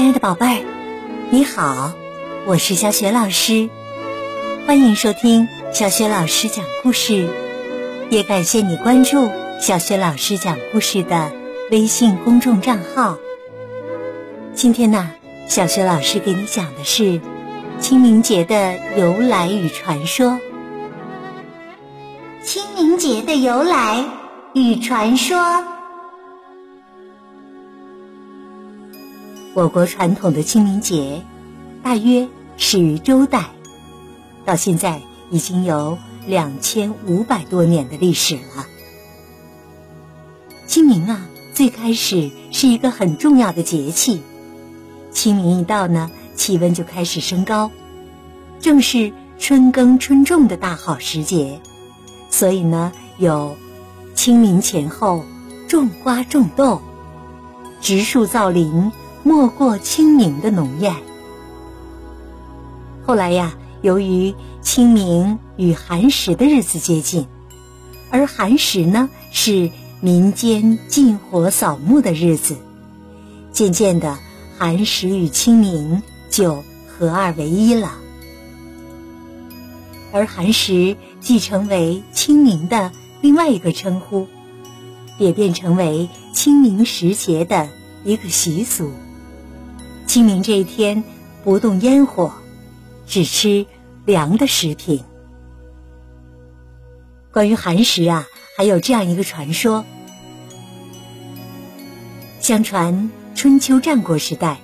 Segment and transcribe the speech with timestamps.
[0.00, 0.64] 亲爱的宝贝儿，
[1.28, 1.92] 你好，
[2.46, 3.68] 我是小雪老师，
[4.66, 7.28] 欢迎收听小雪老师讲故事，
[8.08, 9.28] 也感谢你关注
[9.60, 11.30] 小雪老师讲故事的
[11.70, 13.18] 微信公众账号。
[14.54, 15.10] 今天呢，
[15.46, 17.20] 小雪老师给你讲的是
[17.78, 20.40] 清明节的由来与传说。
[22.42, 24.02] 清明节的由来
[24.54, 25.62] 与传说。
[29.60, 31.22] 我国传统的清明节，
[31.82, 33.50] 大约始于周代，
[34.46, 38.66] 到现在已经有两千五百多年的历史了。
[40.66, 44.22] 清明啊，最开始是一个很重要的节气。
[45.10, 47.70] 清明一到呢，气温就开始升高，
[48.60, 51.60] 正是春耕春种的大好时节，
[52.30, 53.58] 所以呢，有
[54.14, 55.22] 清明前后
[55.68, 56.80] 种瓜种豆、
[57.82, 58.90] 植树造林。
[59.22, 60.94] 没过清明的浓艳。
[63.06, 67.26] 后来呀，由于清明与寒食的日子接近，
[68.10, 72.56] 而寒食呢是民间禁火扫墓的日子，
[73.52, 74.18] 渐渐的，
[74.58, 77.92] 寒食与清明就合二为一了。
[80.12, 82.90] 而寒食既成为清明的
[83.20, 84.26] 另外一个称呼，
[85.18, 87.68] 也变成为清明时节的
[88.04, 88.90] 一个习俗。
[90.10, 91.04] 清明这一天，
[91.44, 92.32] 不动烟火，
[93.06, 93.64] 只吃
[94.04, 95.04] 凉的食品。
[97.32, 99.84] 关于寒食啊，还有这样一个传说：
[102.40, 104.58] 相传春秋战国时代，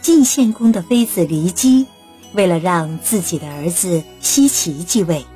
[0.00, 1.88] 晋献公的妃子骊姬，
[2.32, 5.26] 为了让自己的儿子奚齐继位，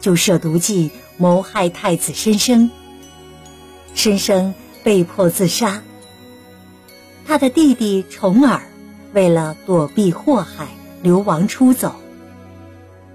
[0.00, 2.70] 就设毒计谋害太子申生。
[3.94, 5.82] 申生被迫自杀。
[7.28, 8.62] 他的弟弟重耳
[9.12, 10.66] 为了躲避祸害，
[11.02, 11.94] 流亡出走。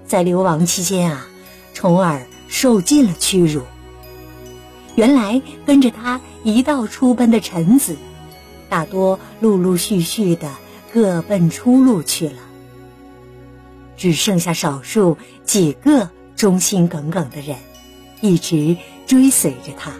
[0.06, 1.26] 在流亡期间啊，
[1.72, 3.62] 重耳受尽了屈辱。
[4.94, 7.96] 原来跟着他一道出奔的臣子，
[8.68, 10.48] 大多陆陆续续的
[10.92, 12.38] 各奔出路去了，
[13.96, 17.56] 只剩下少数几个忠心耿耿的人，
[18.20, 18.76] 一直
[19.08, 19.90] 追随着他。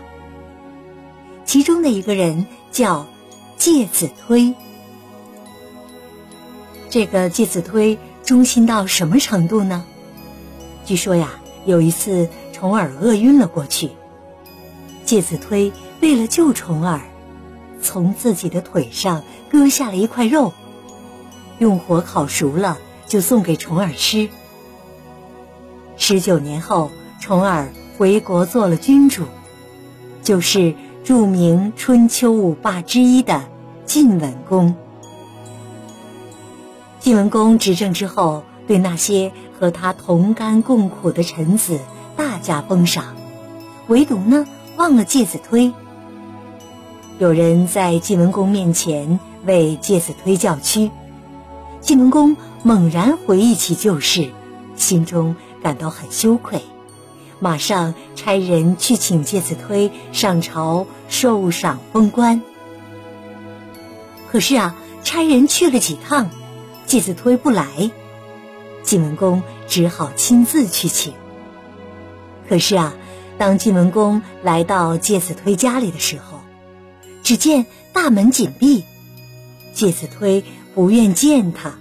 [1.45, 3.05] 其中的一个人叫。
[3.57, 4.55] 介子推，
[6.91, 9.85] 这个介子推忠心到什么程度呢？
[10.85, 13.91] 据说呀，有一次重耳饿晕了过去，
[15.05, 17.01] 介子推为了救重耳，
[17.81, 20.53] 从自己的腿上割下了一块肉，
[21.59, 24.29] 用火烤熟了就送给重耳吃。
[25.97, 26.91] 十九年后，
[27.21, 29.25] 重耳回国做了君主，
[30.23, 33.43] 就是著名春秋五霸之一的。
[33.85, 34.75] 晋文公，
[36.99, 41.79] 晋文公执政之后，对那些和他同甘共苦的臣子
[42.17, 43.15] 大加封赏，
[43.89, 44.47] 唯独呢
[44.79, 45.75] 忘了介子推。
[47.19, 50.91] 有人在晋文公面前为介子推叫屈，
[51.83, 54.31] 晋文公猛然回忆起旧事，
[54.75, 56.63] 心中感到很羞愧，
[57.45, 62.41] 马上差人去请介子推上朝受赏封官。
[64.33, 66.31] 可是啊，差人去了几趟，
[66.87, 67.91] 介子推不来，
[68.83, 71.13] 晋文公只好亲自去请。
[72.49, 72.95] 可是啊，
[73.37, 76.41] 当晋文公来到介子推家里的时候，
[77.23, 78.85] 只见大门紧闭，
[79.75, 80.43] 介子推
[80.75, 81.75] 不愿见他，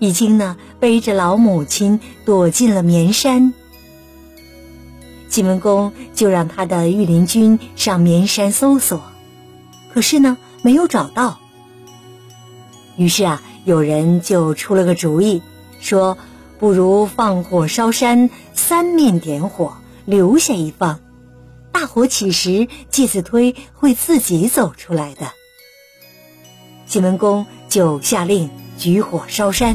[0.00, 3.54] 已经呢背着老母亲躲进了绵山。
[5.34, 9.02] 晋文公就让他的御林军上绵山搜索，
[9.92, 11.40] 可是呢没有找到。
[12.96, 15.42] 于是啊，有人就出了个主意，
[15.80, 16.16] 说
[16.60, 21.00] ：“不如放火烧山，三面点火，留下一方。
[21.72, 25.32] 大火起时，介子推会自己走出来的。”
[26.86, 29.74] 晋文公就下令举火烧山。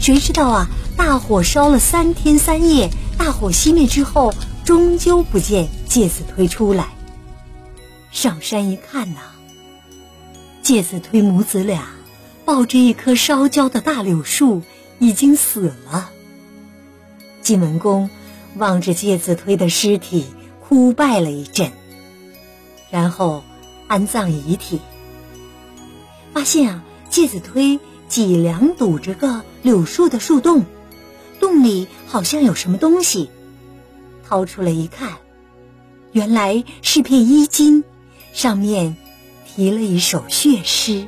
[0.00, 0.66] 谁知道啊，
[0.96, 2.88] 大火烧了三天三夜，
[3.24, 4.34] 大火熄灭之后，
[4.66, 6.88] 终究不见介子推出来。
[8.10, 9.20] 上山一看呐。
[10.60, 11.88] 介子推母子俩
[12.44, 14.60] 抱着一棵烧焦的大柳树，
[14.98, 16.10] 已经死了。
[17.40, 18.10] 晋文公
[18.56, 20.26] 望着介子推的尸体，
[20.60, 21.72] 哭拜了一阵，
[22.90, 23.42] 然后
[23.88, 24.80] 安葬遗体。
[26.34, 30.66] 发现啊，介子推脊梁堵着个柳树的树洞，
[31.54, 33.30] 洞里好像有什么东西。
[34.26, 35.18] 掏出来一看，
[36.10, 37.84] 原来是片衣襟，
[38.32, 38.96] 上面。
[39.46, 41.06] 提了一首血诗：“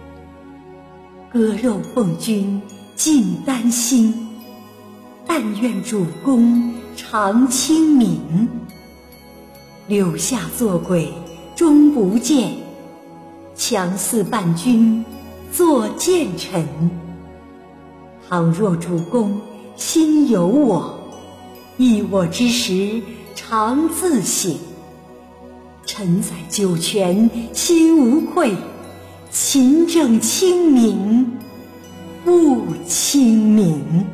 [1.32, 2.62] 割肉奉君
[2.94, 4.28] 尽丹心，
[5.26, 8.48] 但愿主公常清明。
[9.88, 11.12] 柳下做鬼
[11.56, 12.56] 终不见，
[13.56, 15.04] 强似伴君
[15.50, 16.64] 作谏臣。
[18.28, 19.40] 倘若主公
[19.76, 20.98] 心有我，
[21.76, 23.02] 忆我之时
[23.34, 24.56] 常自省。
[25.84, 28.56] 臣在九泉心无愧，
[29.30, 31.38] 勤政清明
[32.24, 34.06] 不清明。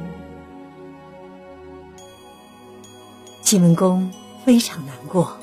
[3.41, 4.11] 晋文公
[4.45, 5.37] 非常难过，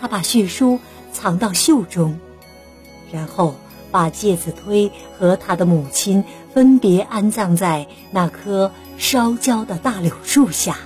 [0.00, 0.78] 他把血书
[1.12, 2.18] 藏到袖中，
[3.12, 3.54] 然后
[3.90, 10.76] 把介子推和他的母亲分别安葬在那棵烧焦的大柳树下。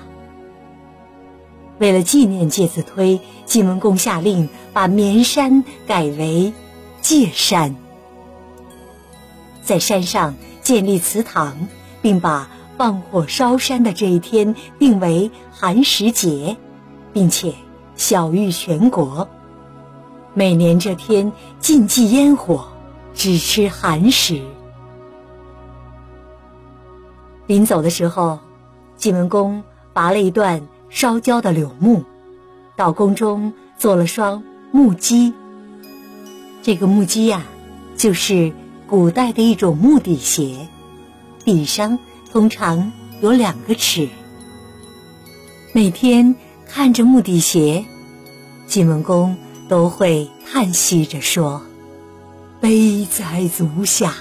[1.78, 6.52] 为了纪念介子推，晋文公下令把绵山改为
[7.00, 7.74] 界山，
[9.62, 11.68] 在山上建立祠堂，
[12.00, 16.56] 并把放火烧山的这一天定为寒食节，
[17.12, 17.54] 并且
[17.96, 19.28] 晓谕全国，
[20.32, 22.68] 每年这天禁忌烟火，
[23.14, 24.42] 只吃寒食。
[27.46, 28.40] 临走的时候，
[28.96, 29.62] 晋文公
[29.92, 30.66] 拔了一段。
[30.90, 32.04] 烧焦的柳木，
[32.76, 35.32] 到宫中做了双木屐。
[36.62, 37.42] 这个木屐呀，
[37.96, 38.52] 就是
[38.86, 40.68] 古代的一种木底鞋，
[41.44, 41.98] 底上
[42.30, 44.08] 通常有两个齿。
[45.72, 46.36] 每天
[46.68, 47.84] 看着木底鞋，
[48.68, 49.36] 晋文公
[49.68, 51.60] 都会叹息着说
[52.60, 54.14] ：“悲哉足下！”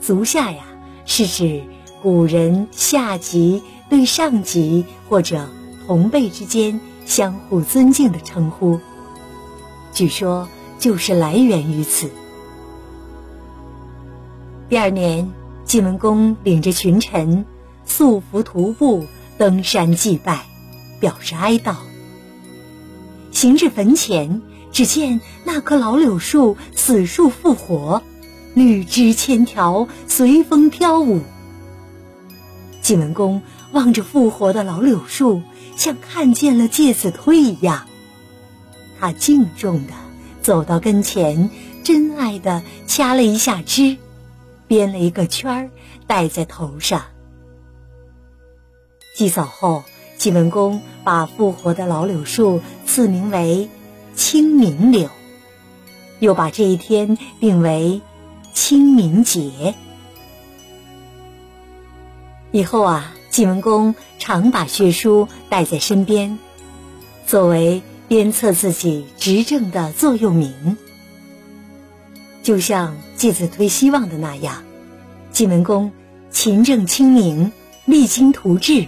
[0.00, 0.64] 足下呀，
[1.04, 1.62] 是指
[2.02, 3.62] 古人下级。
[3.90, 5.50] 对上级或者
[5.86, 8.80] 同辈之间相互尊敬的称呼，
[9.92, 10.48] 据说
[10.78, 12.10] 就是来源于此。
[14.70, 15.30] 第二年，
[15.66, 17.44] 晋文公领着群臣
[17.84, 20.46] 素服徒步登山祭拜，
[20.98, 21.76] 表示哀悼。
[23.30, 24.40] 行至坟前，
[24.72, 28.02] 只见那棵老柳树死树复活，
[28.54, 31.20] 绿枝千条随风飘舞。
[32.80, 33.42] 晋文公。
[33.72, 35.40] 望着复活的老柳树，
[35.78, 37.86] 像看见了介子推一样。
[39.00, 39.94] 他敬重的
[40.42, 41.48] 走到跟前，
[41.82, 43.96] 真爱的掐了一下枝，
[44.66, 45.70] 编了一个圈儿，
[46.06, 47.04] 戴在头上。
[49.16, 49.84] 祭扫后，
[50.18, 53.70] 晋文公把复活的老柳树赐名为
[54.14, 55.10] 清明柳，
[56.20, 58.00] 又把这一天定为
[58.52, 59.74] 清明节。
[62.50, 63.14] 以后啊。
[63.32, 66.38] 晋文公常把血书带在身边，
[67.26, 70.76] 作为鞭策自己执政的座右铭。
[72.42, 74.64] 就像介子推希望的那样，
[75.30, 75.92] 晋文公
[76.30, 77.52] 勤政清明，
[77.86, 78.86] 励精图治，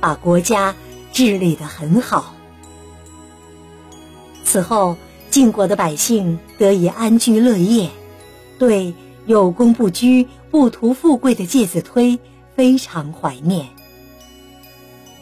[0.00, 0.74] 把国家
[1.12, 2.33] 治理得很好。
[4.44, 4.96] 此后，
[5.30, 7.90] 晋国的百姓得以安居乐业，
[8.58, 8.94] 对
[9.26, 12.20] 有功不居、不图富贵的介子推
[12.54, 13.66] 非常怀念。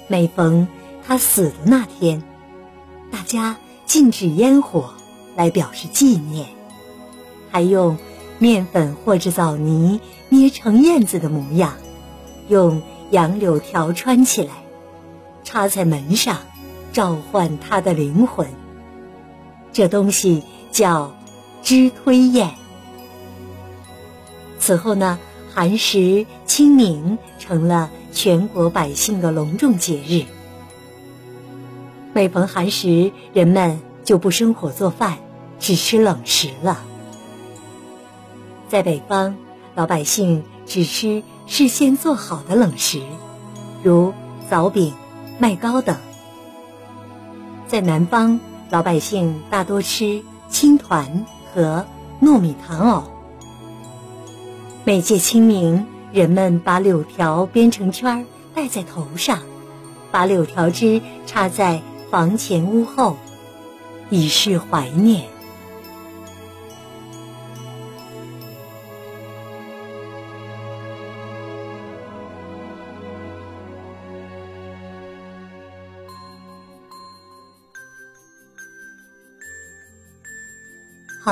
[0.09, 0.69] 每逢
[1.06, 2.23] 他死的那天，
[3.11, 3.56] 大家
[3.87, 4.93] 禁止烟火
[5.37, 6.49] 来表示纪念，
[7.51, 7.96] 还用
[8.39, 11.75] 面粉或者枣泥捏成燕子的模样，
[12.49, 14.53] 用杨柳条穿起来，
[15.44, 16.39] 插在门上，
[16.93, 18.46] 召唤他的灵魂。
[19.72, 21.14] 这东西叫
[21.62, 22.50] 知推燕。
[24.58, 25.19] 此后呢，
[25.52, 27.91] 寒食、清明成了。
[28.14, 30.26] 全国百姓的隆重节日，
[32.12, 35.17] 每逢寒食，人们就不生火做饭，
[35.58, 36.79] 只吃冷食了。
[38.69, 39.34] 在北方，
[39.74, 43.00] 老百姓只吃事先做好的冷食，
[43.82, 44.12] 如
[44.50, 44.93] 枣饼、
[45.38, 45.96] 麦糕等；
[47.67, 48.38] 在南方，
[48.72, 51.84] 老百姓大多吃青团和
[52.22, 53.05] 糯米糖藕。
[54.84, 55.86] 每届清明。
[56.10, 58.24] 人们把柳条编成圈儿
[58.55, 59.38] 戴在头上，
[60.10, 63.17] 把柳条枝插在房前屋后，
[64.10, 65.24] 以示怀念。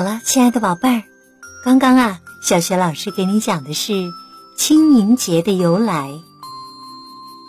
[0.00, 1.02] 好了，亲爱的宝贝儿，
[1.62, 4.11] 刚刚啊，小学老师给你讲的是。
[4.57, 6.23] 清明节的由来。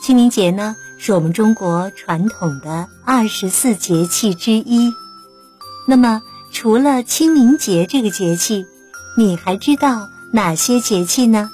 [0.03, 4.93] 清明节呢，是我们中国传统的二十四节气之一。
[5.87, 8.65] 那么，除了清明节这个节气，
[9.17, 11.49] 你还知道哪些节气呢？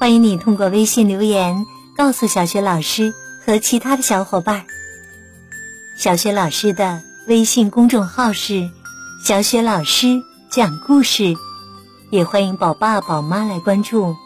[0.00, 1.66] 欢迎你通过微信留言
[1.98, 3.12] 告诉小雪老师
[3.44, 4.64] 和其他的小伙伴。
[5.98, 8.70] 小雪老师的微信公众号是
[9.24, 11.36] “小雪老师讲故事”，
[12.10, 14.16] 也欢迎宝爸宝妈来关注。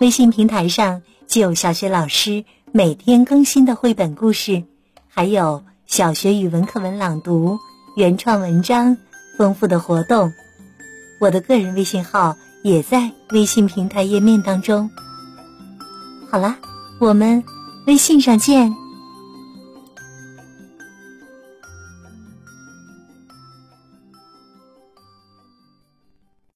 [0.00, 4.64] 微信平台上既有小雪老师每天更新的绘本故事，
[5.08, 7.60] 还有小学语文课文朗读、
[7.94, 8.96] 原创文章、
[9.38, 10.32] 丰富的活动。
[11.20, 12.36] 我的个人微信号。
[12.62, 14.90] 也在微信平台页面当中。
[16.30, 16.58] 好了，
[16.98, 17.42] 我们
[17.86, 18.70] 微信上见。